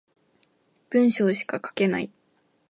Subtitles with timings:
[0.89, 2.09] 文章しか書けない